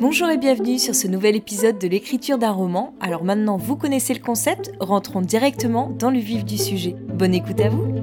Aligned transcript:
Bonjour 0.00 0.28
et 0.30 0.38
bienvenue 0.38 0.78
sur 0.78 0.94
ce 0.94 1.06
nouvel 1.06 1.36
épisode 1.36 1.78
de 1.78 1.86
l'écriture 1.86 2.38
d'un 2.38 2.50
roman. 2.50 2.94
Alors 3.00 3.22
maintenant 3.22 3.56
vous 3.56 3.76
connaissez 3.76 4.14
le 4.14 4.20
concept, 4.20 4.72
rentrons 4.80 5.20
directement 5.20 5.90
dans 5.90 6.10
le 6.10 6.18
vif 6.18 6.44
du 6.44 6.58
sujet. 6.58 6.96
Bonne 7.14 7.34
écoute 7.34 7.60
à 7.60 7.68
vous 7.68 7.99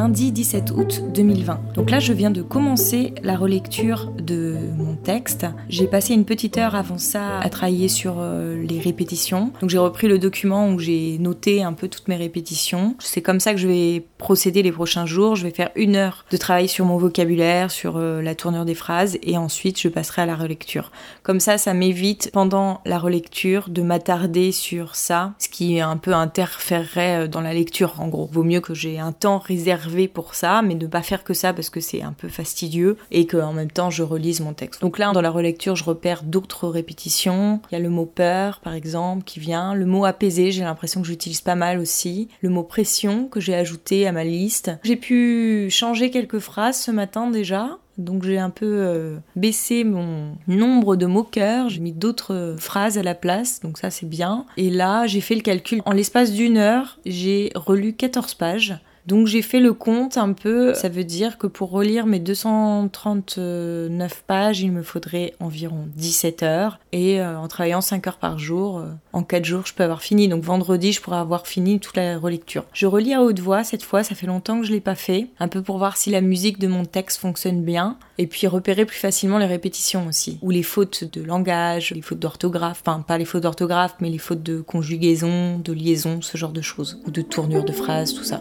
lundi 0.00 0.32
17 0.32 0.70
août 0.70 1.02
2020. 1.12 1.60
Donc 1.74 1.90
là, 1.90 2.00
je 2.00 2.14
viens 2.14 2.30
de 2.30 2.40
commencer 2.40 3.12
la 3.22 3.36
relecture 3.36 4.10
de 4.12 4.56
mon 4.78 4.96
texte. 4.96 5.44
J'ai 5.68 5.86
passé 5.86 6.14
une 6.14 6.24
petite 6.24 6.56
heure 6.56 6.74
avant 6.74 6.96
ça 6.96 7.38
à 7.40 7.50
travailler 7.50 7.88
sur 7.88 8.14
euh, 8.18 8.62
les 8.62 8.80
répétitions. 8.80 9.52
Donc 9.60 9.68
j'ai 9.68 9.76
repris 9.76 10.08
le 10.08 10.18
document 10.18 10.70
où 10.70 10.78
j'ai 10.78 11.18
noté 11.18 11.62
un 11.62 11.74
peu 11.74 11.86
toutes 11.88 12.08
mes 12.08 12.16
répétitions. 12.16 12.96
C'est 12.98 13.20
comme 13.20 13.40
ça 13.40 13.52
que 13.52 13.60
je 13.60 13.68
vais 13.68 14.02
procéder 14.16 14.62
les 14.62 14.72
prochains 14.72 15.04
jours. 15.04 15.36
Je 15.36 15.42
vais 15.42 15.50
faire 15.50 15.68
une 15.76 15.96
heure 15.96 16.24
de 16.30 16.38
travail 16.38 16.66
sur 16.66 16.86
mon 16.86 16.96
vocabulaire, 16.96 17.70
sur 17.70 17.98
euh, 17.98 18.22
la 18.22 18.34
tournure 18.34 18.64
des 18.64 18.74
phrases 18.74 19.18
et 19.22 19.36
ensuite 19.36 19.78
je 19.78 19.88
passerai 19.88 20.22
à 20.22 20.26
la 20.26 20.34
relecture. 20.34 20.92
Comme 21.22 21.40
ça, 21.40 21.58
ça 21.58 21.74
m'évite 21.74 22.30
pendant 22.32 22.80
la 22.86 22.98
relecture 22.98 23.68
de 23.68 23.82
m'attarder 23.82 24.50
sur 24.50 24.96
ça, 24.96 25.34
ce 25.38 25.50
qui 25.50 25.78
un 25.78 25.98
peu 25.98 26.14
interférerait 26.14 27.24
euh, 27.24 27.28
dans 27.28 27.42
la 27.42 27.52
lecture 27.52 28.00
en 28.00 28.08
gros. 28.08 28.30
Vaut 28.32 28.44
mieux 28.44 28.62
que 28.62 28.72
j'ai 28.72 28.98
un 28.98 29.12
temps 29.12 29.38
réservé 29.38 29.89
pour 30.08 30.34
ça, 30.34 30.62
mais 30.62 30.74
ne 30.74 30.86
pas 30.86 31.02
faire 31.02 31.24
que 31.24 31.34
ça 31.34 31.52
parce 31.52 31.70
que 31.70 31.80
c'est 31.80 32.02
un 32.02 32.12
peu 32.12 32.28
fastidieux 32.28 32.96
et 33.10 33.26
qu'en 33.26 33.52
même 33.52 33.70
temps 33.70 33.90
je 33.90 34.02
relise 34.02 34.40
mon 34.40 34.54
texte. 34.54 34.80
Donc 34.80 34.98
là, 34.98 35.12
dans 35.12 35.20
la 35.20 35.30
relecture, 35.30 35.76
je 35.76 35.84
repère 35.84 36.22
d'autres 36.22 36.68
répétitions. 36.68 37.60
Il 37.70 37.74
y 37.74 37.76
a 37.76 37.80
le 37.80 37.90
mot 37.90 38.06
peur, 38.06 38.60
par 38.60 38.74
exemple, 38.74 39.24
qui 39.24 39.40
vient. 39.40 39.74
Le 39.74 39.86
mot 39.86 40.04
apaisé, 40.04 40.50
j'ai 40.50 40.62
l'impression 40.62 41.00
que 41.00 41.06
j'utilise 41.06 41.40
pas 41.40 41.54
mal 41.54 41.78
aussi. 41.78 42.28
Le 42.42 42.48
mot 42.48 42.62
pression 42.62 43.28
que 43.28 43.40
j'ai 43.40 43.54
ajouté 43.54 44.06
à 44.06 44.12
ma 44.12 44.24
liste. 44.24 44.70
J'ai 44.84 44.96
pu 44.96 45.68
changer 45.70 46.10
quelques 46.10 46.38
phrases 46.38 46.78
ce 46.80 46.90
matin 46.90 47.30
déjà. 47.30 47.78
Donc 47.98 48.24
j'ai 48.24 48.38
un 48.38 48.50
peu 48.50 48.66
euh, 48.66 49.18
baissé 49.36 49.84
mon 49.84 50.36
nombre 50.48 50.96
de 50.96 51.04
mots-cœurs, 51.04 51.68
j'ai 51.68 51.80
mis 51.80 51.92
d'autres 51.92 52.56
phrases 52.58 52.96
à 52.96 53.02
la 53.02 53.14
place, 53.14 53.60
donc 53.60 53.76
ça 53.76 53.90
c'est 53.90 54.08
bien. 54.08 54.46
Et 54.56 54.70
là, 54.70 55.06
j'ai 55.06 55.20
fait 55.20 55.34
le 55.34 55.42
calcul. 55.42 55.82
En 55.84 55.92
l'espace 55.92 56.32
d'une 56.32 56.56
heure, 56.56 56.98
j'ai 57.04 57.50
relu 57.54 57.92
14 57.92 58.34
pages. 58.34 58.78
Donc 59.10 59.26
j'ai 59.26 59.42
fait 59.42 59.58
le 59.58 59.72
compte 59.72 60.16
un 60.18 60.32
peu. 60.32 60.72
Ça 60.72 60.88
veut 60.88 61.02
dire 61.02 61.36
que 61.36 61.48
pour 61.48 61.72
relire 61.72 62.06
mes 62.06 62.20
239 62.20 64.22
pages, 64.24 64.60
il 64.60 64.70
me 64.70 64.84
faudrait 64.84 65.34
environ 65.40 65.88
17 65.96 66.44
heures. 66.44 66.78
Et 66.92 67.20
euh, 67.20 67.36
en 67.36 67.48
travaillant 67.48 67.80
5 67.80 68.06
heures 68.06 68.18
par 68.18 68.38
jour, 68.38 68.78
euh, 68.78 68.84
en 69.12 69.24
4 69.24 69.44
jours, 69.44 69.66
je 69.66 69.74
peux 69.74 69.82
avoir 69.82 70.00
fini. 70.00 70.28
Donc 70.28 70.44
vendredi, 70.44 70.92
je 70.92 71.00
pourrais 71.00 71.16
avoir 71.16 71.48
fini 71.48 71.80
toute 71.80 71.96
la 71.96 72.18
relecture. 72.18 72.62
Je 72.72 72.86
relis 72.86 73.12
à 73.12 73.22
haute 73.22 73.40
voix 73.40 73.64
cette 73.64 73.82
fois, 73.82 74.04
ça 74.04 74.14
fait 74.14 74.28
longtemps 74.28 74.60
que 74.60 74.66
je 74.68 74.70
l'ai 74.70 74.80
pas 74.80 74.94
fait. 74.94 75.26
Un 75.40 75.48
peu 75.48 75.60
pour 75.60 75.78
voir 75.78 75.96
si 75.96 76.10
la 76.10 76.20
musique 76.20 76.60
de 76.60 76.68
mon 76.68 76.84
texte 76.84 77.18
fonctionne 77.18 77.64
bien. 77.64 77.96
Et 78.16 78.28
puis 78.28 78.46
repérer 78.46 78.84
plus 78.84 78.98
facilement 78.98 79.38
les 79.38 79.46
répétitions 79.46 80.06
aussi. 80.06 80.38
Ou 80.40 80.52
les 80.52 80.62
fautes 80.62 81.02
de 81.02 81.20
langage, 81.20 81.90
les 81.90 82.02
fautes 82.02 82.20
d'orthographe. 82.20 82.80
Enfin, 82.86 83.00
pas 83.00 83.18
les 83.18 83.24
fautes 83.24 83.42
d'orthographe, 83.42 83.96
mais 83.98 84.08
les 84.08 84.18
fautes 84.18 84.44
de 84.44 84.60
conjugaison, 84.60 85.58
de 85.58 85.72
liaison, 85.72 86.22
ce 86.22 86.38
genre 86.38 86.52
de 86.52 86.62
choses. 86.62 87.00
Ou 87.08 87.10
de 87.10 87.22
tournure 87.22 87.64
de 87.64 87.72
phrases, 87.72 88.14
tout 88.14 88.22
ça 88.22 88.40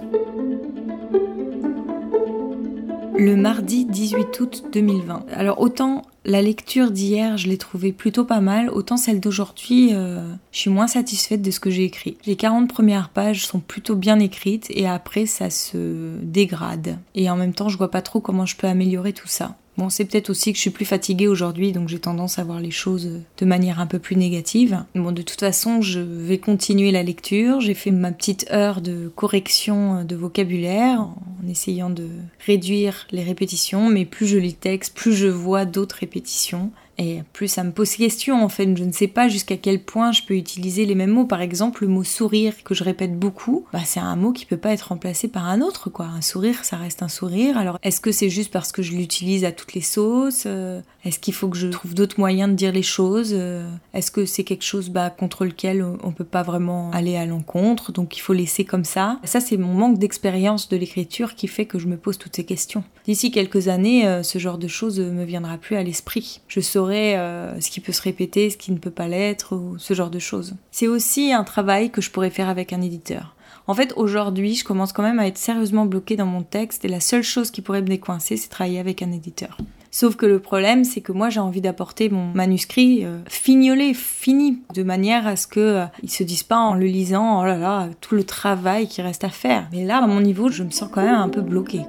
le 3.20 3.36
mardi 3.36 3.86
18 3.86 4.40
août 4.40 4.64
2020. 4.72 5.26
Alors 5.34 5.60
autant 5.60 6.04
la 6.24 6.42
lecture 6.42 6.90
d'hier, 6.92 7.38
je 7.38 7.48
l'ai 7.48 7.58
trouvée 7.58 7.92
plutôt 7.92 8.24
pas 8.24 8.40
mal, 8.40 8.70
autant 8.70 8.96
celle 8.96 9.20
d'aujourd'hui, 9.20 9.90
euh, 9.94 10.22
je 10.52 10.60
suis 10.60 10.70
moins 10.70 10.88
satisfaite 10.88 11.42
de 11.42 11.52
ce 11.52 11.60
que 11.60 11.70
j'ai 11.70 11.84
écrit. 11.84 12.18
Les 12.26 12.36
40 12.36 12.70
premières 12.70 13.10
pages 13.10 13.46
sont 13.46 13.60
plutôt 13.60 13.96
bien 13.96 14.20
écrites 14.20 14.68
et 14.70 14.88
après 14.88 15.26
ça 15.26 15.50
se 15.50 16.16
dégrade. 16.22 16.98
Et 17.14 17.30
en 17.30 17.36
même 17.36 17.54
temps, 17.54 17.68
je 17.68 17.78
vois 17.78 17.92
pas 17.92 18.02
trop 18.02 18.22
comment 18.22 18.46
je 18.46 18.56
peux 18.56 18.68
améliorer 18.68 19.12
tout 19.12 19.28
ça. 19.28 19.56
Bon, 19.80 19.90
c'est 19.90 20.04
peut-être 20.04 20.30
aussi 20.30 20.52
que 20.52 20.58
je 20.58 20.62
suis 20.62 20.72
plus 20.72 20.84
fatiguée 20.84 21.30
aujourd'hui, 21.30 21.72
donc 21.72 21.88
j'ai 21.88 22.00
tendance 22.00 22.38
à 22.38 22.44
voir 22.44 22.60
les 22.60 22.70
choses 22.70 23.22
de 23.38 23.46
manière 23.46 23.80
un 23.80 23.86
peu 23.86 23.98
plus 23.98 24.18
négative. 24.18 24.84
Bon, 24.94 25.14
de 25.14 25.22
toute 25.22 25.40
façon, 25.40 25.82
je 25.82 26.02
vais 26.02 26.38
continuer 26.38 26.92
la 26.92 27.02
lecture. 27.02 27.62
J'ai 27.62 27.74
fait 27.74 27.92
ma 27.92 28.12
petite 28.12 28.52
heure 28.52 28.82
de 28.82 29.10
correction 29.16 30.04
de 30.04 30.18
vocabulaire 30.18 31.00
en 31.00 31.48
essayant 31.48 31.90
de 31.90 32.10
réduire 32.46 33.08
les 33.12 33.24
répétitions, 33.24 33.88
mais 33.88 34.04
plus 34.04 34.28
je 34.28 34.38
lis 34.38 34.50
le 34.50 34.54
texte, 34.56 34.94
plus 34.98 35.14
je 35.14 35.28
vois 35.28 35.64
d'autres 35.64 35.96
répétitions. 35.96 36.72
Et 37.00 37.24
plus 37.32 37.48
ça 37.48 37.64
me 37.64 37.72
pose 37.72 37.96
question 37.96 38.44
en 38.44 38.50
fait, 38.50 38.76
je 38.78 38.84
ne 38.84 38.92
sais 38.92 39.08
pas 39.08 39.30
jusqu'à 39.30 39.56
quel 39.56 39.82
point 39.82 40.12
je 40.12 40.24
peux 40.24 40.36
utiliser 40.36 40.86
les 40.86 40.96
mêmes 40.96 41.12
mots. 41.12 41.26
Par 41.26 41.42
exemple, 41.42 41.84
le 41.84 41.90
mot 41.90 42.04
sourire 42.04 42.54
que 42.66 42.76
je 42.76 42.84
répète 42.84 43.18
beaucoup, 43.18 43.66
bah, 43.72 43.80
c'est 43.86 44.02
un 44.02 44.18
mot 44.18 44.34
qui 44.34 44.46
peut 44.46 44.58
pas 44.58 44.74
être 44.74 44.90
remplacé 44.90 45.30
par 45.30 45.46
un 45.46 45.62
autre 45.62 45.90
quoi. 45.90 46.06
Un 46.08 46.22
sourire, 46.22 46.66
ça 46.66 46.76
reste 46.76 47.02
un 47.02 47.08
sourire. 47.08 47.58
Alors 47.58 47.80
est-ce 47.84 48.02
que 48.02 48.12
c'est 48.12 48.30
juste 48.30 48.52
parce 48.52 48.74
que 48.74 48.82
je 48.82 48.92
l'utilise 48.92 49.46
à 49.46 49.54
toutes 49.54 49.74
les 49.74 49.82
sauces 49.82 50.44
euh, 50.46 50.82
Est-ce 51.06 51.20
qu'il 51.20 51.34
faut 51.34 51.48
que 51.48 51.58
je 51.58 51.68
trouve 51.68 51.94
d'autres 51.94 52.20
moyens 52.20 52.50
de 52.50 52.56
dire 52.56 52.72
les 52.72 52.84
choses 52.84 53.32
euh, 53.34 53.70
Est-ce 53.94 54.12
que 54.12 54.26
c'est 54.26 54.44
quelque 54.44 54.64
chose 54.64 54.90
bah, 54.90 55.10
contre 55.10 55.46
lequel 55.46 55.86
on 56.04 56.12
peut 56.12 56.26
pas 56.26 56.44
vraiment 56.44 56.92
aller 56.92 57.16
à 57.16 57.26
l'encontre, 57.26 57.92
donc 57.92 58.18
il 58.18 58.20
faut 58.20 58.34
laisser 58.34 58.66
comme 58.66 58.84
ça 58.84 59.20
Ça 59.24 59.40
c'est 59.40 59.58
mon 59.58 59.74
manque 59.74 59.98
d'expérience 59.98 60.68
de 60.68 60.76
l'écriture 60.76 61.36
qui 61.36 61.48
fait 61.48 61.66
que 61.66 61.80
je 61.80 61.88
me 61.88 61.98
pose 61.98 62.18
toutes 62.18 62.36
ces 62.36 62.44
questions. 62.44 62.84
D'ici 63.06 63.32
quelques 63.32 63.70
années, 63.70 64.08
euh, 64.08 64.24
ce 64.24 64.40
genre 64.40 64.58
de 64.58 64.68
choses 64.68 65.00
me 65.00 65.24
viendra 65.24 65.58
plus 65.58 65.78
à 65.78 65.84
l'esprit. 65.84 66.42
Je 66.48 66.60
saurai 66.60 67.18
euh, 67.18 67.60
ce 67.62 67.70
qui 67.72 67.80
peut 67.80 67.94
se 67.94 68.02
répéter, 68.02 68.50
ce 68.50 68.58
qui 68.58 68.72
ne 68.72 68.78
peut 68.78 68.92
pas 68.92 69.08
l'être, 69.08 69.56
ou 69.56 69.78
ce 69.78 69.94
genre 69.94 70.10
de 70.10 70.20
choses. 70.20 70.56
C'est 70.72 70.88
aussi 70.88 71.32
un 71.32 71.44
travail 71.44 71.92
que 71.92 72.02
je 72.02 72.12
pourrais 72.12 72.30
faire 72.30 72.50
avec 72.50 72.74
un 72.74 72.82
éditeur. 72.82 73.36
En 73.68 73.76
fait, 73.76 73.94
aujourd'hui, 73.96 74.56
je 74.56 74.64
commence 74.64 74.94
quand 74.94 75.04
même 75.04 75.20
à 75.20 75.28
être 75.28 75.38
sérieusement 75.38 75.86
bloquée 75.86 76.16
dans 76.16 76.26
mon 76.26 76.42
texte 76.42 76.86
et 76.86 76.88
la 76.88 77.00
seule 77.00 77.24
chose 77.24 77.52
qui 77.52 77.62
pourrait 77.62 77.84
me 77.84 77.88
décoincer, 77.88 78.36
c'est 78.36 78.50
travailler 78.50 78.80
avec 78.80 79.02
un 79.02 79.12
éditeur. 79.12 79.58
Sauf 79.92 80.16
que 80.16 80.26
le 80.26 80.40
problème, 80.40 80.84
c'est 80.84 81.02
que 81.02 81.12
moi, 81.12 81.30
j'ai 81.30 81.40
envie 81.40 81.62
d'apporter 81.62 82.10
mon 82.10 82.26
manuscrit 82.34 83.06
euh, 83.06 83.20
fignolé, 83.28 83.94
fini, 83.94 84.60
de 84.76 84.84
manière 84.84 85.26
à 85.26 85.36
ce 85.36 85.48
que 85.48 85.60
euh, 85.60 85.86
se 86.08 86.24
disent 86.24 86.44
pas 86.44 86.60
en 86.60 86.76
le 86.76 86.86
lisant, 86.86 87.42
oh 87.42 87.46
là 87.46 87.58
là, 87.58 87.88
tout 88.00 88.14
le 88.14 88.24
travail 88.24 88.88
qui 88.88 89.02
reste 89.02 89.24
à 89.24 89.30
faire. 89.30 89.68
Mais 89.72 89.86
là, 89.86 89.98
à 89.98 90.08
mon 90.08 90.22
niveau, 90.22 90.50
je 90.50 90.64
me 90.64 90.70
sens 90.70 90.90
quand 90.92 91.02
même 91.02 91.16
un 91.16 91.30
peu 91.30 91.42
bloquée. 91.42 91.82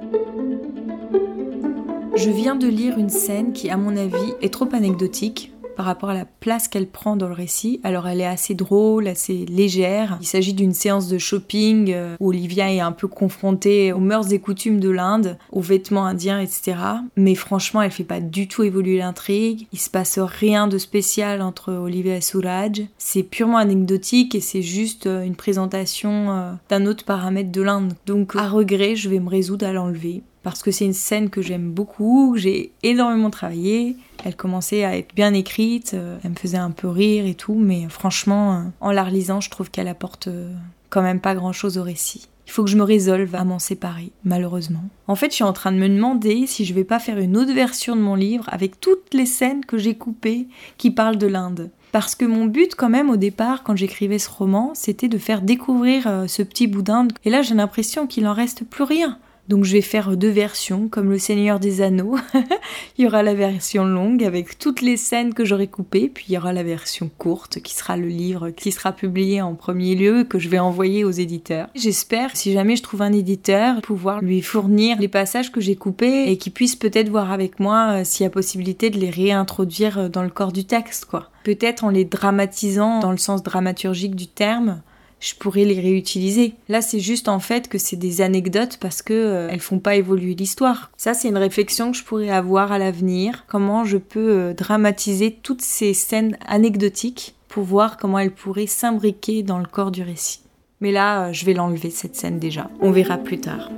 Je 2.15 2.29
viens 2.29 2.55
de 2.55 2.67
lire 2.67 2.97
une 2.97 3.09
scène 3.09 3.53
qui, 3.53 3.69
à 3.69 3.77
mon 3.77 3.95
avis, 3.95 4.33
est 4.41 4.53
trop 4.53 4.67
anecdotique 4.73 5.51
par 5.75 5.85
rapport 5.85 6.09
à 6.09 6.13
la 6.13 6.25
place 6.25 6.67
qu'elle 6.67 6.87
prend 6.87 7.15
dans 7.15 7.27
le 7.27 7.33
récit. 7.33 7.79
Alors 7.83 8.07
elle 8.07 8.21
est 8.21 8.25
assez 8.25 8.53
drôle, 8.55 9.07
assez 9.07 9.45
légère. 9.45 10.17
Il 10.21 10.27
s'agit 10.27 10.53
d'une 10.53 10.73
séance 10.73 11.07
de 11.07 11.17
shopping 11.17 11.91
euh, 11.93 12.15
où 12.19 12.29
Olivia 12.29 12.71
est 12.71 12.79
un 12.79 12.91
peu 12.91 13.07
confrontée 13.07 13.93
aux 13.93 13.99
mœurs 13.99 14.31
et 14.31 14.39
coutumes 14.39 14.79
de 14.79 14.89
l'Inde, 14.89 15.37
aux 15.51 15.61
vêtements 15.61 16.05
indiens, 16.05 16.39
etc. 16.39 16.77
Mais 17.15 17.35
franchement, 17.35 17.81
elle 17.81 17.91
fait 17.91 18.03
pas 18.03 18.19
du 18.19 18.47
tout 18.47 18.63
évoluer 18.63 18.97
l'intrigue. 18.97 19.67
Il 19.71 19.79
se 19.79 19.89
passe 19.89 20.19
rien 20.19 20.67
de 20.67 20.77
spécial 20.77 21.41
entre 21.41 21.73
Olivia 21.73 22.17
et 22.17 22.21
Suraj. 22.21 22.81
C'est 22.97 23.23
purement 23.23 23.57
anecdotique 23.57 24.35
et 24.35 24.41
c'est 24.41 24.61
juste 24.61 25.07
euh, 25.07 25.23
une 25.23 25.35
présentation 25.35 26.31
euh, 26.31 26.51
d'un 26.69 26.85
autre 26.85 27.05
paramètre 27.05 27.51
de 27.51 27.61
l'Inde. 27.61 27.93
Donc 28.05 28.35
à 28.35 28.47
regret, 28.47 28.95
je 28.95 29.09
vais 29.09 29.19
me 29.19 29.29
résoudre 29.29 29.65
à 29.65 29.73
l'enlever 29.73 30.23
parce 30.43 30.63
que 30.63 30.71
c'est 30.71 30.85
une 30.85 30.93
scène 30.93 31.29
que 31.29 31.41
j'aime 31.41 31.71
beaucoup, 31.71 32.35
j'ai 32.37 32.71
énormément 32.83 33.29
travaillé. 33.29 33.95
Elle 34.23 34.35
commençait 34.35 34.83
à 34.83 34.97
être 34.97 35.15
bien 35.15 35.33
écrite, 35.33 35.93
euh, 35.93 36.17
elle 36.23 36.31
me 36.31 36.35
faisait 36.35 36.57
un 36.57 36.71
peu 36.71 36.87
rire 36.87 37.25
et 37.25 37.33
tout, 37.33 37.55
mais 37.55 37.87
franchement, 37.89 38.53
euh, 38.53 38.61
en 38.79 38.91
la 38.91 39.03
relisant, 39.03 39.41
je 39.41 39.49
trouve 39.49 39.71
qu'elle 39.71 39.87
apporte 39.87 40.27
euh, 40.27 40.51
quand 40.89 41.01
même 41.01 41.19
pas 41.19 41.35
grand 41.35 41.53
chose 41.53 41.77
au 41.77 41.83
récit. 41.83 42.27
Il 42.47 42.51
faut 42.51 42.63
que 42.63 42.69
je 42.69 42.77
me 42.77 42.83
résolve 42.83 43.33
à 43.35 43.45
m'en 43.45 43.59
séparer, 43.59 44.11
malheureusement. 44.25 44.83
En 45.07 45.15
fait, 45.15 45.29
je 45.29 45.35
suis 45.35 45.43
en 45.43 45.53
train 45.53 45.71
de 45.71 45.77
me 45.77 45.87
demander 45.87 46.47
si 46.47 46.65
je 46.65 46.73
vais 46.73 46.83
pas 46.83 46.99
faire 46.99 47.17
une 47.17 47.37
autre 47.37 47.53
version 47.53 47.95
de 47.95 48.01
mon 48.01 48.15
livre 48.15 48.45
avec 48.49 48.79
toutes 48.79 49.13
les 49.13 49.25
scènes 49.25 49.63
que 49.63 49.77
j'ai 49.77 49.95
coupées 49.95 50.47
qui 50.77 50.91
parlent 50.91 51.17
de 51.17 51.27
l'Inde. 51.27 51.69
Parce 51.93 52.15
que 52.15 52.25
mon 52.25 52.45
but, 52.45 52.75
quand 52.75 52.89
même, 52.89 53.09
au 53.09 53.17
départ, 53.17 53.63
quand 53.63 53.75
j'écrivais 53.75 54.19
ce 54.19 54.29
roman, 54.29 54.71
c'était 54.73 55.07
de 55.07 55.17
faire 55.17 55.41
découvrir 55.41 56.25
ce 56.27 56.41
petit 56.41 56.67
bout 56.67 56.81
d'Inde. 56.81 57.13
Et 57.25 57.29
là, 57.29 57.41
j'ai 57.41 57.53
l'impression 57.53 58.07
qu'il 58.07 58.27
en 58.27 58.33
reste 58.33 58.63
plus 58.65 58.83
rien. 58.83 59.17
Donc 59.51 59.65
je 59.65 59.73
vais 59.73 59.81
faire 59.81 60.15
deux 60.15 60.29
versions, 60.29 60.87
comme 60.87 61.09
le 61.09 61.19
Seigneur 61.19 61.59
des 61.59 61.81
Anneaux. 61.81 62.15
il 62.97 63.03
y 63.03 63.05
aura 63.05 63.21
la 63.21 63.33
version 63.33 63.83
longue 63.83 64.23
avec 64.23 64.57
toutes 64.57 64.79
les 64.81 64.95
scènes 64.95 65.33
que 65.33 65.43
j'aurai 65.43 65.67
coupées, 65.67 66.07
puis 66.07 66.23
il 66.29 66.35
y 66.35 66.37
aura 66.37 66.53
la 66.53 66.63
version 66.63 67.11
courte 67.17 67.59
qui 67.59 67.75
sera 67.75 67.97
le 67.97 68.07
livre 68.07 68.51
qui 68.51 68.71
sera 68.71 68.93
publié 68.93 69.41
en 69.41 69.55
premier 69.55 69.95
lieu, 69.95 70.23
que 70.23 70.39
je 70.39 70.47
vais 70.47 70.57
envoyer 70.57 71.03
aux 71.03 71.11
éditeurs. 71.11 71.67
J'espère, 71.75 72.37
si 72.37 72.53
jamais 72.53 72.77
je 72.77 72.83
trouve 72.83 73.01
un 73.01 73.11
éditeur, 73.11 73.81
pouvoir 73.81 74.21
lui 74.21 74.41
fournir 74.41 74.97
les 75.01 75.09
passages 75.09 75.51
que 75.51 75.59
j'ai 75.59 75.75
coupés 75.75 76.31
et 76.31 76.37
qu'il 76.37 76.53
puisse 76.53 76.77
peut-être 76.77 77.09
voir 77.09 77.33
avec 77.33 77.59
moi 77.59 77.97
euh, 77.99 78.03
s'il 78.05 78.23
y 78.23 78.27
a 78.27 78.29
possibilité 78.29 78.89
de 78.89 78.99
les 78.99 79.09
réintroduire 79.09 79.99
euh, 79.99 80.07
dans 80.07 80.23
le 80.23 80.29
corps 80.29 80.53
du 80.53 80.63
texte, 80.63 81.03
quoi. 81.03 81.29
Peut-être 81.43 81.83
en 81.83 81.89
les 81.89 82.05
dramatisant 82.05 83.01
dans 83.01 83.11
le 83.11 83.17
sens 83.17 83.43
dramaturgique 83.43 84.15
du 84.15 84.27
terme, 84.27 84.81
je 85.21 85.35
pourrais 85.35 85.63
les 85.63 85.79
réutiliser. 85.79 86.55
Là, 86.67 86.81
c'est 86.81 86.99
juste 86.99 87.29
en 87.29 87.39
fait 87.39 87.69
que 87.69 87.77
c'est 87.77 87.95
des 87.95 88.19
anecdotes 88.19 88.77
parce 88.81 89.01
que 89.01 89.13
euh, 89.13 89.47
elles 89.49 89.61
font 89.61 89.79
pas 89.79 89.95
évoluer 89.95 90.33
l'histoire. 90.33 90.91
Ça, 90.97 91.13
c'est 91.13 91.29
une 91.29 91.37
réflexion 91.37 91.91
que 91.91 91.97
je 91.97 92.03
pourrais 92.03 92.31
avoir 92.31 92.73
à 92.73 92.79
l'avenir. 92.79 93.45
Comment 93.47 93.85
je 93.85 93.97
peux 93.97 94.31
euh, 94.31 94.53
dramatiser 94.53 95.37
toutes 95.41 95.61
ces 95.61 95.93
scènes 95.93 96.37
anecdotiques 96.45 97.35
pour 97.47 97.63
voir 97.63 97.97
comment 97.97 98.19
elles 98.19 98.31
pourraient 98.31 98.67
s'imbriquer 98.67 99.43
dans 99.43 99.59
le 99.59 99.65
corps 99.65 99.91
du 99.91 100.01
récit. 100.01 100.41
Mais 100.79 100.91
là, 100.91 101.27
euh, 101.27 101.33
je 101.33 101.45
vais 101.45 101.53
l'enlever 101.53 101.91
cette 101.91 102.15
scène 102.15 102.39
déjà. 102.39 102.69
On 102.81 102.91
verra 102.91 103.17
plus 103.17 103.39
tard. 103.39 103.69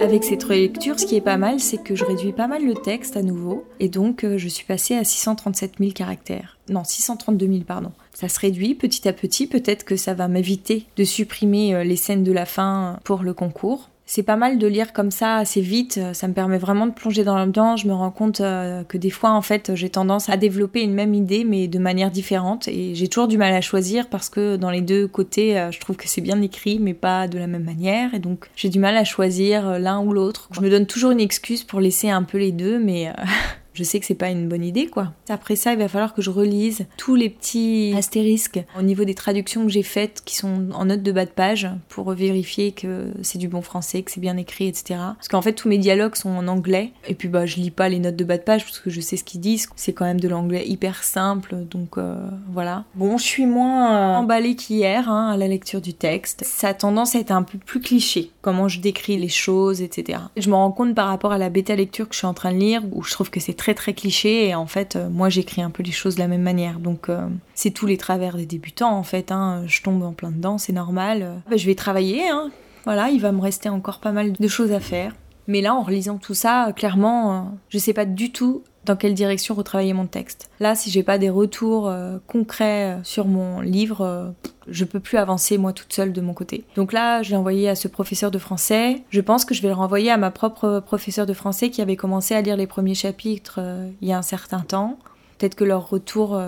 Avec 0.00 0.24
cette 0.24 0.44
relecture, 0.44 0.98
ce 0.98 1.04
qui 1.04 1.16
est 1.16 1.20
pas 1.20 1.36
mal, 1.36 1.60
c'est 1.60 1.76
que 1.76 1.94
je 1.94 2.06
réduis 2.06 2.32
pas 2.32 2.46
mal 2.46 2.64
le 2.64 2.72
texte 2.72 3.18
à 3.18 3.22
nouveau, 3.22 3.66
et 3.80 3.90
donc 3.90 4.24
euh, 4.24 4.38
je 4.38 4.48
suis 4.48 4.64
passée 4.64 4.96
à 4.96 5.04
637 5.04 5.74
000 5.78 5.92
caractères. 5.92 6.56
Non, 6.70 6.84
632 6.84 7.46
000, 7.46 7.58
pardon. 7.66 7.92
Ça 8.14 8.30
se 8.30 8.40
réduit 8.40 8.74
petit 8.74 9.06
à 9.06 9.12
petit, 9.12 9.46
peut-être 9.46 9.84
que 9.84 9.96
ça 9.96 10.14
va 10.14 10.26
m'éviter 10.26 10.86
de 10.96 11.04
supprimer 11.04 11.74
euh, 11.74 11.84
les 11.84 11.96
scènes 11.96 12.24
de 12.24 12.32
la 12.32 12.46
fin 12.46 12.98
pour 13.04 13.22
le 13.22 13.34
concours 13.34 13.90
c'est 14.10 14.24
pas 14.24 14.34
mal 14.34 14.58
de 14.58 14.66
lire 14.66 14.92
comme 14.92 15.12
ça 15.12 15.36
assez 15.36 15.60
vite. 15.60 16.00
Ça 16.14 16.26
me 16.26 16.32
permet 16.32 16.58
vraiment 16.58 16.88
de 16.88 16.92
plonger 16.92 17.22
dans 17.22 17.36
l'ambiance. 17.36 17.82
Je 17.82 17.86
me 17.86 17.92
rends 17.92 18.10
compte 18.10 18.40
euh, 18.40 18.82
que 18.82 18.98
des 18.98 19.08
fois, 19.08 19.30
en 19.30 19.40
fait, 19.40 19.76
j'ai 19.76 19.88
tendance 19.88 20.28
à 20.28 20.36
développer 20.36 20.82
une 20.82 20.94
même 20.94 21.14
idée, 21.14 21.44
mais 21.44 21.68
de 21.68 21.78
manière 21.78 22.10
différente. 22.10 22.66
Et 22.66 22.96
j'ai 22.96 23.06
toujours 23.06 23.28
du 23.28 23.38
mal 23.38 23.54
à 23.54 23.60
choisir 23.60 24.08
parce 24.08 24.28
que 24.28 24.56
dans 24.56 24.70
les 24.70 24.80
deux 24.80 25.06
côtés, 25.06 25.56
euh, 25.56 25.70
je 25.70 25.78
trouve 25.78 25.94
que 25.94 26.08
c'est 26.08 26.22
bien 26.22 26.42
écrit, 26.42 26.80
mais 26.80 26.92
pas 26.92 27.28
de 27.28 27.38
la 27.38 27.46
même 27.46 27.62
manière. 27.62 28.12
Et 28.12 28.18
donc, 28.18 28.46
j'ai 28.56 28.68
du 28.68 28.80
mal 28.80 28.96
à 28.96 29.04
choisir 29.04 29.68
euh, 29.68 29.78
l'un 29.78 30.00
ou 30.00 30.12
l'autre. 30.12 30.48
Je 30.50 30.60
me 30.60 30.70
donne 30.70 30.86
toujours 30.86 31.12
une 31.12 31.20
excuse 31.20 31.62
pour 31.62 31.78
laisser 31.78 32.10
un 32.10 32.24
peu 32.24 32.38
les 32.38 32.50
deux, 32.50 32.80
mais 32.80 33.12
je 33.72 33.84
sais 33.84 34.00
que 34.00 34.06
c'est 34.06 34.14
pas 34.14 34.30
une 34.30 34.48
bonne 34.48 34.64
idée 34.64 34.86
quoi. 34.86 35.12
Après 35.28 35.56
ça, 35.56 35.72
il 35.72 35.78
va 35.78 35.88
falloir 35.88 36.14
que 36.14 36.22
je 36.22 36.30
relise 36.30 36.86
tous 36.96 37.14
les 37.14 37.30
petits 37.30 37.94
astérisques 37.96 38.60
au 38.78 38.82
niveau 38.82 39.04
des 39.04 39.14
traductions 39.14 39.64
que 39.64 39.70
j'ai 39.70 39.82
faites 39.82 40.22
qui 40.24 40.36
sont 40.36 40.68
en 40.72 40.86
note 40.86 41.02
de 41.02 41.12
bas 41.12 41.24
de 41.24 41.30
page 41.30 41.68
pour 41.88 42.12
vérifier 42.12 42.72
que 42.72 43.08
c'est 43.22 43.38
du 43.38 43.48
bon 43.48 43.62
français, 43.62 44.02
que 44.02 44.10
c'est 44.10 44.20
bien 44.20 44.36
écrit, 44.36 44.66
etc. 44.66 44.98
Parce 45.16 45.28
qu'en 45.28 45.42
fait, 45.42 45.52
tous 45.52 45.68
mes 45.68 45.78
dialogues 45.78 46.16
sont 46.16 46.30
en 46.30 46.48
anglais 46.48 46.92
et 47.08 47.14
puis 47.14 47.28
bah 47.28 47.46
je 47.46 47.56
lis 47.56 47.70
pas 47.70 47.88
les 47.88 47.98
notes 47.98 48.16
de 48.16 48.24
bas 48.24 48.38
de 48.38 48.42
page 48.42 48.64
parce 48.64 48.80
que 48.80 48.90
je 48.90 49.00
sais 49.00 49.16
ce 49.16 49.24
qu'ils 49.24 49.40
disent. 49.40 49.68
C'est 49.76 49.92
quand 49.92 50.04
même 50.04 50.20
de 50.20 50.28
l'anglais 50.28 50.66
hyper 50.66 51.02
simple, 51.04 51.56
donc 51.70 51.98
euh, 51.98 52.16
voilà. 52.52 52.84
Bon, 52.94 53.18
je 53.18 53.24
suis 53.24 53.46
moins 53.46 53.92
euh, 53.92 54.16
emballée 54.16 54.56
qu'hier 54.56 55.08
hein, 55.08 55.30
à 55.30 55.36
la 55.36 55.48
lecture 55.48 55.80
du 55.80 55.94
texte. 55.94 56.44
Ça 56.44 56.68
a 56.68 56.74
tendance 56.74 57.14
à 57.14 57.18
être 57.18 57.30
un 57.30 57.42
peu 57.42 57.58
plus 57.58 57.80
cliché, 57.80 58.30
comment 58.42 58.68
je 58.68 58.80
décris 58.80 59.16
les 59.16 59.28
choses, 59.28 59.82
etc. 59.82 60.18
je 60.36 60.48
me 60.48 60.54
rends 60.54 60.72
compte 60.72 60.94
par 60.94 61.08
rapport 61.08 61.32
à 61.32 61.38
la 61.38 61.50
bêta 61.50 61.76
lecture 61.76 62.08
que 62.08 62.14
je 62.14 62.18
suis 62.18 62.26
en 62.26 62.34
train 62.34 62.52
de 62.52 62.58
lire 62.58 62.82
où 62.92 63.02
je 63.02 63.12
trouve 63.12 63.30
que 63.30 63.40
c'est 63.40 63.54
très 63.60 63.74
très 63.74 63.92
cliché 63.92 64.48
et 64.48 64.54
en 64.54 64.64
fait 64.64 64.96
euh, 64.96 65.10
moi 65.10 65.28
j'écris 65.28 65.60
un 65.60 65.68
peu 65.68 65.82
les 65.82 65.92
choses 65.92 66.14
de 66.14 66.20
la 66.20 66.28
même 66.28 66.40
manière 66.40 66.78
donc 66.78 67.10
euh, 67.10 67.28
c'est 67.52 67.70
tous 67.70 67.84
les 67.84 67.98
travers 67.98 68.38
des 68.38 68.46
débutants 68.46 68.96
en 68.96 69.02
fait 69.02 69.30
hein. 69.30 69.64
je 69.66 69.82
tombe 69.82 70.02
en 70.02 70.12
plein 70.12 70.30
dedans 70.30 70.56
c'est 70.56 70.72
normal 70.72 71.42
bah, 71.50 71.58
je 71.58 71.66
vais 71.66 71.74
travailler 71.74 72.26
hein. 72.30 72.50
voilà 72.84 73.10
il 73.10 73.20
va 73.20 73.32
me 73.32 73.40
rester 73.42 73.68
encore 73.68 74.00
pas 74.00 74.12
mal 74.12 74.32
de 74.32 74.48
choses 74.48 74.72
à 74.72 74.80
faire 74.80 75.14
mais 75.46 75.60
là 75.60 75.74
en 75.74 75.82
relisant 75.82 76.16
tout 76.16 76.32
ça 76.32 76.72
clairement 76.74 77.34
euh, 77.34 77.42
je 77.68 77.76
sais 77.76 77.92
pas 77.92 78.06
du 78.06 78.32
tout 78.32 78.64
dans 78.84 78.96
quelle 78.96 79.14
direction 79.14 79.54
retravailler 79.54 79.92
mon 79.92 80.06
texte. 80.06 80.50
Là, 80.58 80.74
si 80.74 80.90
j'ai 80.90 81.02
pas 81.02 81.18
des 81.18 81.30
retours 81.30 81.88
euh, 81.88 82.18
concrets 82.26 82.94
euh, 82.98 83.04
sur 83.04 83.26
mon 83.26 83.60
livre, 83.60 84.00
euh, 84.00 84.30
je 84.68 84.84
peux 84.84 85.00
plus 85.00 85.18
avancer 85.18 85.58
moi 85.58 85.72
toute 85.72 85.92
seule 85.92 86.12
de 86.12 86.20
mon 86.20 86.32
côté. 86.32 86.64
Donc 86.76 86.92
là, 86.92 87.22
je 87.22 87.30
l'ai 87.30 87.36
envoyé 87.36 87.68
à 87.68 87.74
ce 87.74 87.88
professeur 87.88 88.30
de 88.30 88.38
français. 88.38 89.02
Je 89.10 89.20
pense 89.20 89.44
que 89.44 89.54
je 89.54 89.62
vais 89.62 89.68
le 89.68 89.74
renvoyer 89.74 90.10
à 90.10 90.16
ma 90.16 90.30
propre 90.30 90.82
professeure 90.84 91.26
de 91.26 91.34
français 91.34 91.70
qui 91.70 91.82
avait 91.82 91.96
commencé 91.96 92.34
à 92.34 92.40
lire 92.40 92.56
les 92.56 92.66
premiers 92.66 92.94
chapitres 92.94 93.60
il 94.00 94.08
y 94.08 94.12
a 94.12 94.18
un 94.18 94.22
certain 94.22 94.60
temps. 94.60 94.98
Peut-être 95.38 95.54
que 95.54 95.64
leurs 95.64 95.88
retours 95.88 96.40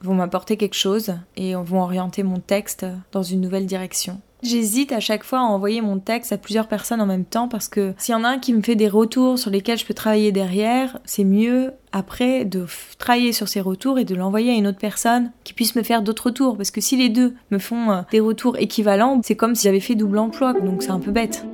vont 0.00 0.14
m'apporter 0.14 0.56
quelque 0.56 0.74
chose 0.74 1.14
et 1.36 1.54
vont 1.54 1.82
orienter 1.82 2.22
mon 2.22 2.38
texte 2.38 2.86
dans 3.12 3.22
une 3.22 3.40
nouvelle 3.40 3.66
direction. 3.66 4.20
J'hésite 4.42 4.92
à 4.92 5.00
chaque 5.00 5.24
fois 5.24 5.40
à 5.40 5.42
envoyer 5.42 5.80
mon 5.80 5.98
texte 5.98 6.30
à 6.30 6.36
plusieurs 6.36 6.68
personnes 6.68 7.00
en 7.00 7.06
même 7.06 7.24
temps 7.24 7.48
parce 7.48 7.68
que 7.68 7.94
s'il 7.96 8.12
y 8.12 8.16
en 8.16 8.22
a 8.22 8.28
un 8.28 8.38
qui 8.38 8.52
me 8.52 8.60
fait 8.60 8.76
des 8.76 8.88
retours 8.88 9.38
sur 9.38 9.50
lesquels 9.50 9.78
je 9.78 9.86
peux 9.86 9.94
travailler 9.94 10.30
derrière, 10.30 10.98
c'est 11.04 11.24
mieux 11.24 11.72
après 11.90 12.44
de 12.44 12.66
travailler 12.98 13.32
sur 13.32 13.48
ces 13.48 13.62
retours 13.62 13.98
et 13.98 14.04
de 14.04 14.14
l'envoyer 14.14 14.52
à 14.52 14.54
une 14.54 14.66
autre 14.66 14.78
personne 14.78 15.32
qui 15.42 15.54
puisse 15.54 15.74
me 15.74 15.82
faire 15.82 16.02
d'autres 16.02 16.26
retours. 16.26 16.56
Parce 16.58 16.70
que 16.70 16.82
si 16.82 16.96
les 16.96 17.08
deux 17.08 17.34
me 17.50 17.58
font 17.58 17.90
euh, 17.90 18.02
des 18.12 18.20
retours 18.20 18.58
équivalents, 18.58 19.20
c'est 19.24 19.36
comme 19.36 19.54
si 19.54 19.64
j'avais 19.64 19.80
fait 19.80 19.94
double 19.94 20.18
emploi, 20.18 20.52
donc 20.52 20.82
c'est 20.82 20.90
un 20.90 21.00
peu 21.00 21.12
bête. 21.12 21.46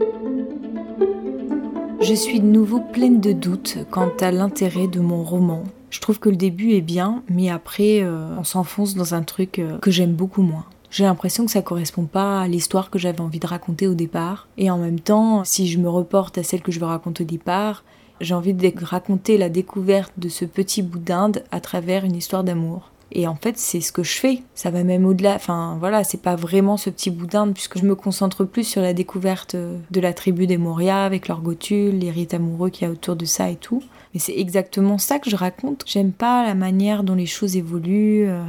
Je 2.01 2.15
suis 2.15 2.41
de 2.41 2.47
nouveau 2.47 2.81
pleine 2.81 3.21
de 3.21 3.33
doutes 3.33 3.79
quant 3.93 4.11
à 4.21 4.33
l'intérêt 4.33 4.89
de 4.89 4.99
mon 4.99 5.23
roman. 5.23 5.63
Je 5.91 6.01
trouve 6.01 6.19
que 6.19 6.29
le 6.29 6.37
début 6.37 6.73
est 6.73 6.81
bien, 6.81 7.23
mais 7.29 7.49
après 7.49 8.01
euh, 8.03 8.37
on 8.39 8.45
s'enfonce 8.45 8.97
dans 8.97 9.15
un 9.15 9.23
truc 9.23 9.61
euh, 9.61 9.79
que 9.79 9.93
j'aime 9.93 10.15
beaucoup 10.15 10.43
moins 10.43 10.67
j'ai 10.93 11.05
l'impression 11.05 11.47
que 11.47 11.51
ça 11.51 11.63
correspond 11.63 12.05
pas 12.05 12.43
à 12.43 12.47
l'histoire 12.47 12.91
que 12.91 12.99
j'avais 12.99 13.23
envie 13.23 13.41
de 13.41 13.47
raconter 13.47 13.87
au 13.87 13.95
départ. 13.95 14.47
Et 14.59 14.71
en 14.71 14.77
même 14.77 15.01
temps, 15.01 15.43
si 15.43 15.67
je 15.67 15.79
me 15.79 15.89
reporte 15.89 16.37
à 16.37 16.43
celle 16.43 16.61
que 16.61 16.71
je 16.71 16.79
veux 16.79 16.87
raconter 16.87 17.25
au 17.25 17.27
départ, 17.27 17.83
j'ai 18.21 18.35
envie 18.35 18.53
de 18.53 18.71
raconter 18.85 19.39
la 19.39 19.49
découverte 19.49 20.13
de 20.19 20.29
ce 20.29 20.45
petit 20.45 20.83
bout 20.83 20.99
d'Inde 20.99 21.45
à 21.51 21.61
travers 21.61 22.05
une 22.05 22.15
histoire 22.15 22.45
d'amour. 22.45 22.91
Et 23.11 23.27
en 23.27 23.35
fait, 23.35 23.59
c'est 23.59 23.81
ce 23.81 23.91
que 23.91 24.03
je 24.03 24.19
fais. 24.19 24.43
Ça 24.55 24.71
va 24.71 24.85
même 24.85 25.07
au-delà. 25.07 25.35
Enfin, 25.35 25.77
voilà, 25.81 26.05
c'est 26.05 26.21
pas 26.21 26.37
vraiment 26.37 26.77
ce 26.77 26.91
petit 26.91 27.11
bout 27.11 27.27
d'Inde, 27.27 27.55
puisque 27.55 27.79
je 27.79 27.85
me 27.85 27.95
concentre 27.95 28.45
plus 28.45 28.65
sur 28.65 28.83
la 28.83 28.93
découverte 28.93 29.57
de 29.57 30.01
la 30.01 30.13
tribu 30.13 30.47
des 30.47 30.59
Moria 30.59 31.05
avec 31.05 31.27
leur 31.27 31.41
gotule, 31.41 31.99
les 31.99 32.11
rites 32.11 32.35
amoureux 32.35 32.69
qu'il 32.69 32.87
y 32.87 32.91
a 32.91 32.93
autour 32.93 33.17
de 33.17 33.25
ça 33.25 33.51
et 33.51 33.57
tout. 33.57 33.83
Mais 34.13 34.21
c'est 34.21 34.37
exactement 34.37 34.99
ça 34.99 35.19
que 35.19 35.31
je 35.31 35.37
raconte. 35.37 35.85
J'aime 35.87 36.13
pas 36.13 36.45
la 36.45 36.55
manière 36.55 37.03
dont 37.03 37.15
les 37.15 37.27
choses 37.27 37.57
évoluent. 37.57 38.29
Euh, 38.29 38.43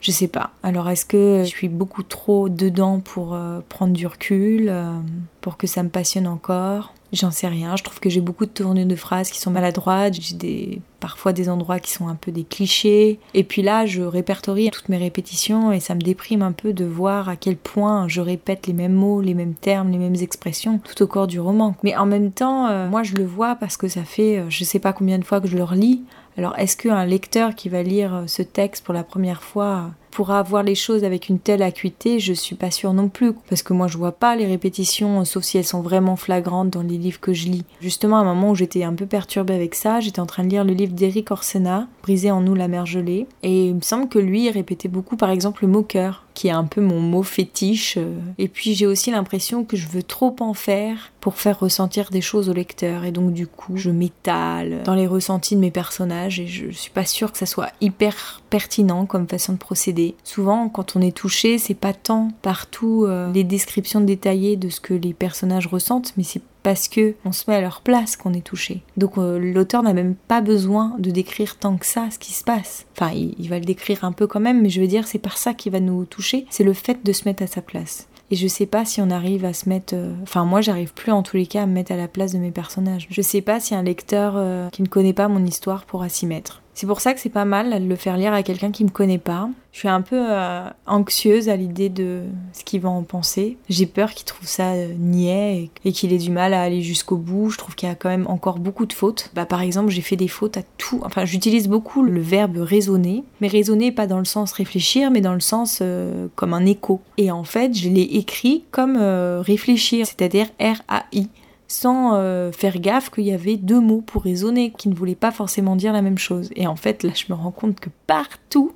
je 0.00 0.10
sais 0.12 0.28
pas. 0.28 0.50
Alors 0.62 0.88
est-ce 0.88 1.04
que 1.04 1.42
je 1.44 1.48
suis 1.48 1.68
beaucoup 1.68 2.02
trop 2.02 2.48
dedans 2.48 3.00
pour 3.00 3.34
euh, 3.34 3.60
prendre 3.68 3.92
du 3.92 4.06
recul, 4.06 4.68
euh, 4.68 4.92
pour 5.40 5.56
que 5.56 5.66
ça 5.66 5.82
me 5.82 5.88
passionne 5.88 6.26
encore? 6.26 6.94
J'en 7.10 7.30
sais 7.30 7.48
rien. 7.48 7.74
Je 7.74 7.82
trouve 7.82 8.00
que 8.00 8.10
j'ai 8.10 8.20
beaucoup 8.20 8.44
de 8.44 8.50
tournures 8.50 8.84
de 8.86 8.94
phrases 8.94 9.30
qui 9.30 9.40
sont 9.40 9.50
maladroites. 9.50 10.12
J'ai 10.20 10.34
des, 10.34 10.82
parfois 11.00 11.32
des 11.32 11.48
endroits 11.48 11.80
qui 11.80 11.90
sont 11.90 12.06
un 12.06 12.14
peu 12.14 12.30
des 12.30 12.44
clichés. 12.44 13.18
Et 13.32 13.44
puis 13.44 13.62
là, 13.62 13.86
je 13.86 14.02
répertorie 14.02 14.70
toutes 14.70 14.90
mes 14.90 14.98
répétitions 14.98 15.72
et 15.72 15.80
ça 15.80 15.94
me 15.94 16.00
déprime 16.00 16.42
un 16.42 16.52
peu 16.52 16.74
de 16.74 16.84
voir 16.84 17.30
à 17.30 17.36
quel 17.36 17.56
point 17.56 18.08
je 18.08 18.20
répète 18.20 18.66
les 18.66 18.74
mêmes 18.74 18.92
mots, 18.92 19.22
les 19.22 19.32
mêmes 19.32 19.54
termes, 19.54 19.90
les 19.90 19.96
mêmes 19.96 20.16
expressions 20.16 20.80
tout 20.80 21.02
au 21.02 21.06
corps 21.06 21.26
du 21.26 21.40
roman. 21.40 21.76
Mais 21.82 21.96
en 21.96 22.04
même 22.04 22.30
temps, 22.30 22.66
euh, 22.66 22.90
moi 22.90 23.02
je 23.02 23.14
le 23.14 23.24
vois 23.24 23.54
parce 23.54 23.78
que 23.78 23.88
ça 23.88 24.04
fait 24.04 24.44
je 24.50 24.64
sais 24.64 24.78
pas 24.78 24.92
combien 24.92 25.18
de 25.18 25.24
fois 25.24 25.40
que 25.40 25.48
je 25.48 25.56
le 25.56 25.64
relis. 25.64 26.02
Alors 26.38 26.56
est-ce 26.56 26.76
qu'un 26.76 27.04
lecteur 27.04 27.56
qui 27.56 27.68
va 27.68 27.82
lire 27.82 28.14
euh, 28.14 28.22
ce 28.28 28.42
texte 28.42 28.84
pour 28.84 28.94
la 28.94 29.02
première 29.02 29.42
fois 29.42 29.90
pourra 30.12 30.40
voir 30.44 30.62
les 30.62 30.76
choses 30.76 31.02
avec 31.02 31.28
une 31.28 31.40
telle 31.40 31.62
acuité? 31.62 32.20
Je 32.20 32.32
suis 32.32 32.54
pas 32.54 32.70
sûre 32.70 32.92
non 32.92 33.08
plus, 33.08 33.32
parce 33.48 33.64
que 33.64 33.72
moi 33.72 33.88
je 33.88 33.98
vois 33.98 34.12
pas 34.12 34.36
les 34.36 34.46
répétitions, 34.46 35.24
sauf 35.24 35.42
si 35.42 35.58
elles 35.58 35.64
sont 35.64 35.80
vraiment 35.80 36.14
flagrantes 36.14 36.70
dans 36.70 36.82
les 36.82 36.96
livres 36.96 37.18
que 37.18 37.32
je 37.32 37.48
lis. 37.48 37.64
Justement, 37.80 38.18
à 38.18 38.20
un 38.20 38.34
moment 38.34 38.50
où 38.50 38.54
j'étais 38.54 38.84
un 38.84 38.94
peu 38.94 39.04
perturbée 39.04 39.54
avec 39.54 39.74
ça, 39.74 39.98
j'étais 39.98 40.20
en 40.20 40.26
train 40.26 40.44
de 40.44 40.50
lire 40.50 40.62
le 40.62 40.74
livre 40.74 40.92
d'Éric 40.92 41.32
Orsena, 41.32 41.88
Briser 42.02 42.30
en 42.30 42.40
nous 42.40 42.54
la 42.54 42.68
mer 42.68 42.86
gelée, 42.86 43.26
et 43.42 43.66
il 43.66 43.74
me 43.74 43.80
semble 43.80 44.08
que 44.08 44.20
lui 44.20 44.48
répétait 44.48 44.86
beaucoup 44.86 45.16
par 45.16 45.30
exemple 45.30 45.64
le 45.64 45.72
mot 45.72 45.82
cœur 45.82 46.24
qui 46.38 46.46
est 46.46 46.52
un 46.52 46.66
peu 46.66 46.80
mon 46.80 47.00
mot 47.00 47.24
fétiche. 47.24 47.96
Euh. 47.96 48.14
Et 48.38 48.46
puis 48.46 48.74
j'ai 48.74 48.86
aussi 48.86 49.10
l'impression 49.10 49.64
que 49.64 49.76
je 49.76 49.88
veux 49.88 50.04
trop 50.04 50.36
en 50.38 50.54
faire 50.54 51.10
pour 51.18 51.34
faire 51.34 51.58
ressentir 51.58 52.10
des 52.10 52.20
choses 52.20 52.48
au 52.48 52.52
lecteur. 52.52 53.04
Et 53.04 53.10
donc 53.10 53.32
du 53.32 53.48
coup, 53.48 53.76
je 53.76 53.90
m'étale 53.90 54.84
dans 54.84 54.94
les 54.94 55.08
ressentis 55.08 55.56
de 55.56 55.60
mes 55.60 55.72
personnages 55.72 56.38
et 56.38 56.46
je 56.46 56.70
suis 56.70 56.92
pas 56.92 57.04
sûre 57.04 57.32
que 57.32 57.38
ça 57.38 57.46
soit 57.46 57.72
hyper 57.80 58.40
pertinent 58.50 59.04
comme 59.04 59.26
façon 59.26 59.54
de 59.54 59.58
procéder. 59.58 60.14
Souvent, 60.22 60.68
quand 60.68 60.94
on 60.94 61.00
est 61.00 61.16
touché, 61.16 61.58
c'est 61.58 61.74
pas 61.74 61.92
tant 61.92 62.30
partout 62.40 63.04
euh, 63.04 63.32
les 63.32 63.42
descriptions 63.42 64.00
détaillées 64.00 64.56
de 64.56 64.68
ce 64.68 64.80
que 64.80 64.94
les 64.94 65.14
personnages 65.14 65.66
ressentent, 65.66 66.12
mais 66.16 66.22
c'est 66.22 66.42
parce 66.68 66.88
que 66.88 67.14
on 67.24 67.32
se 67.32 67.50
met 67.50 67.56
à 67.56 67.62
leur 67.62 67.80
place 67.80 68.14
qu'on 68.14 68.34
est 68.34 68.46
touché. 68.46 68.82
Donc 68.98 69.16
euh, 69.16 69.38
l'auteur 69.38 69.82
n'a 69.82 69.94
même 69.94 70.14
pas 70.14 70.42
besoin 70.42 70.94
de 70.98 71.10
décrire 71.10 71.56
tant 71.56 71.78
que 71.78 71.86
ça 71.86 72.08
ce 72.10 72.18
qui 72.18 72.34
se 72.34 72.44
passe. 72.44 72.84
Enfin, 72.94 73.10
il, 73.14 73.48
va 73.48 73.58
le 73.58 73.64
décrire 73.64 74.04
un 74.04 74.12
peu 74.12 74.26
quand 74.26 74.38
même, 74.38 74.60
mais 74.60 74.68
je 74.68 74.78
veux 74.78 74.86
dire, 74.86 75.06
c'est 75.06 75.18
par 75.18 75.38
ça 75.38 75.54
qu'il 75.54 75.72
va 75.72 75.80
nous 75.80 76.04
toucher, 76.04 76.44
c'est 76.50 76.64
le 76.64 76.74
fait 76.74 77.02
de 77.02 77.12
se 77.14 77.24
mettre 77.24 77.42
à 77.42 77.46
sa 77.46 77.62
place. 77.62 78.06
Et 78.30 78.36
je 78.36 78.46
sais 78.46 78.66
pas 78.66 78.84
si 78.84 79.00
on 79.00 79.08
arrive 79.08 79.46
à 79.46 79.54
se 79.54 79.66
mettre. 79.66 79.94
Euh, 79.94 80.12
enfin, 80.22 80.44
moi, 80.44 80.60
j'arrive 80.60 80.92
plus 80.92 81.10
en 81.10 81.22
tous 81.22 81.38
les 81.38 81.46
cas 81.46 81.62
à 81.62 81.66
me 81.66 81.72
mettre 81.72 81.92
à 81.92 81.96
la 81.96 82.06
place 82.06 82.34
de 82.34 82.38
mes 82.38 82.50
personnages. 82.50 83.06
Je 83.10 83.22
sais 83.22 83.40
pas 83.40 83.60
si 83.60 83.74
un 83.74 83.82
lecteur 83.82 84.34
euh, 84.36 84.68
qui 84.68 84.82
ne 84.82 84.88
connaît 84.88 85.14
pas 85.14 85.28
mon 85.28 85.46
histoire 85.46 85.86
pourra 85.86 86.10
s'y 86.10 86.26
mettre. 86.26 86.60
C'est 86.78 86.86
pour 86.86 87.00
ça 87.00 87.12
que 87.12 87.18
c'est 87.18 87.28
pas 87.28 87.44
mal 87.44 87.82
de 87.82 87.88
le 87.88 87.96
faire 87.96 88.16
lire 88.16 88.32
à 88.32 88.44
quelqu'un 88.44 88.70
qui 88.70 88.84
me 88.84 88.88
connaît 88.88 89.18
pas. 89.18 89.50
Je 89.72 89.80
suis 89.80 89.88
un 89.88 90.00
peu 90.00 90.30
euh, 90.30 90.62
anxieuse 90.86 91.48
à 91.48 91.56
l'idée 91.56 91.88
de 91.88 92.22
ce 92.52 92.62
qu'il 92.62 92.80
va 92.80 92.88
en 92.88 93.02
penser. 93.02 93.56
J'ai 93.68 93.86
peur 93.86 94.12
qu'il 94.14 94.24
trouve 94.24 94.46
ça 94.46 94.74
euh, 94.74 94.92
niais 94.96 95.70
et, 95.84 95.90
qu'il 95.90 96.12
ait 96.12 96.18
du 96.18 96.30
mal 96.30 96.54
à 96.54 96.62
aller 96.62 96.80
jusqu'au 96.82 97.16
bout. 97.16 97.50
Je 97.50 97.58
trouve 97.58 97.74
qu'il 97.74 97.88
y 97.88 97.90
a 97.90 97.96
quand 97.96 98.08
même 98.08 98.28
encore 98.28 98.60
beaucoup 98.60 98.86
de 98.86 98.92
fautes. 98.92 99.32
Bah, 99.34 99.44
par 99.44 99.60
exemple, 99.60 99.88
j'ai 99.90 100.02
fait 100.02 100.14
des 100.14 100.28
fautes 100.28 100.56
à 100.56 100.62
tout. 100.76 101.00
Enfin, 101.02 101.24
j'utilise 101.24 101.66
beaucoup 101.66 102.04
le 102.04 102.20
verbe 102.20 102.58
raisonner, 102.58 103.24
mais 103.40 103.48
raisonner 103.48 103.90
pas 103.90 104.06
dans 104.06 104.20
le 104.20 104.24
sens 104.24 104.52
réfléchir, 104.52 105.10
mais 105.10 105.20
dans 105.20 105.34
le 105.34 105.40
sens 105.40 105.80
euh, 105.82 106.28
comme 106.36 106.54
un 106.54 106.64
écho. 106.64 107.00
Et 107.16 107.32
en 107.32 107.42
fait, 107.42 107.76
je 107.76 107.88
l'ai 107.88 108.02
écrit 108.02 108.62
comme 108.70 108.96
réfléchir, 108.96 110.06
c'est-à-dire 110.06 110.46
R-A-I 110.60 111.28
sans 111.68 112.14
euh, 112.14 112.50
faire 112.50 112.80
gaffe 112.80 113.10
qu'il 113.10 113.24
y 113.24 113.32
avait 113.32 113.56
deux 113.56 113.80
mots 113.80 114.00
pour 114.00 114.22
raisonner, 114.22 114.72
qui 114.76 114.88
ne 114.88 114.94
voulaient 114.94 115.14
pas 115.14 115.30
forcément 115.30 115.76
dire 115.76 115.92
la 115.92 116.02
même 116.02 116.18
chose. 116.18 116.50
Et 116.56 116.66
en 116.66 116.76
fait, 116.76 117.02
là, 117.02 117.12
je 117.14 117.26
me 117.28 117.34
rends 117.34 117.50
compte 117.50 117.78
que 117.78 117.90
partout, 118.06 118.72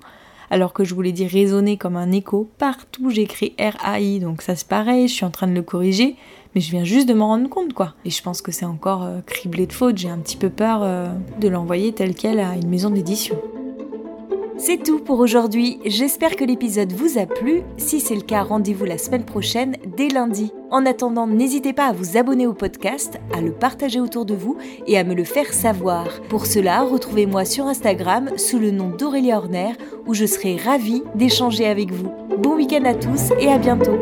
alors 0.50 0.75
que 0.75 0.84
je 0.84 0.94
voulais 0.94 1.12
dire 1.12 1.30
raisonner 1.30 1.78
comme 1.78 1.96
un 1.96 2.12
écho, 2.12 2.50
partout 2.58 3.08
j'écris 3.08 3.54
R-A-I, 3.58 4.20
donc 4.20 4.42
ça 4.42 4.54
c'est 4.54 4.68
pareil, 4.68 5.08
je 5.08 5.14
suis 5.14 5.25
en 5.25 5.30
train 5.30 5.46
de 5.46 5.54
le 5.54 5.62
corriger, 5.62 6.16
mais 6.54 6.61
je 6.61 6.70
viens 6.70 6.84
juste 6.84 7.08
de 7.08 7.14
m'en 7.14 7.28
rendre 7.28 7.49
compte, 7.49 7.72
quoi. 7.72 7.94
Et 8.04 8.11
je 8.11 8.22
pense 8.22 8.42
que 8.42 8.52
c'est 8.52 8.66
encore 8.66 9.02
euh, 9.02 9.20
criblé 9.25 9.66
de 9.66 9.72
fautes, 9.72 9.96
j'ai 9.96 10.11
un 10.11 10.18
petit 10.18 10.37
peu 10.37 10.50
peur 10.50 10.80
euh, 10.82 11.08
de 11.40 11.49
l'envoyer 11.49 11.92
tel 11.92 12.14
quel 12.14 12.38
à 12.38 12.54
une 12.56 12.68
maison 12.68 12.90
d'édition. 12.90 13.37
C'est 14.64 14.81
tout 14.81 15.00
pour 15.00 15.19
aujourd'hui, 15.19 15.81
j'espère 15.85 16.37
que 16.37 16.45
l'épisode 16.45 16.92
vous 16.92 17.19
a 17.19 17.26
plu. 17.26 17.62
Si 17.78 17.99
c'est 17.99 18.14
le 18.14 18.21
cas, 18.21 18.45
rendez-vous 18.45 18.85
la 18.85 18.97
semaine 18.97 19.25
prochaine, 19.25 19.76
dès 19.97 20.07
lundi. 20.07 20.52
En 20.71 20.87
attendant, 20.87 21.26
n'hésitez 21.26 21.73
pas 21.73 21.87
à 21.87 21.92
vous 21.92 22.16
abonner 22.16 22.47
au 22.47 22.52
podcast, 22.52 23.19
à 23.35 23.40
le 23.40 23.50
partager 23.50 23.99
autour 23.99 24.25
de 24.25 24.35
vous 24.35 24.57
et 24.87 24.97
à 24.97 25.02
me 25.02 25.14
le 25.14 25.25
faire 25.25 25.52
savoir. 25.52 26.07
Pour 26.28 26.47
cela, 26.47 26.83
retrouvez-moi 26.83 27.45
sur 27.45 27.66
Instagram 27.66 28.31
sous 28.37 28.61
le 28.61 28.71
nom 28.71 28.90
d'Aurélie 28.90 29.33
Horner 29.33 29.73
où 30.07 30.14
je 30.14 30.26
serai 30.26 30.54
ravie 30.54 31.02
d'échanger 31.16 31.66
avec 31.66 31.90
vous. 31.90 32.12
Bon 32.38 32.54
week-end 32.54 32.85
à 32.85 32.95
tous 32.95 33.33
et 33.40 33.49
à 33.49 33.59
bientôt 33.59 33.99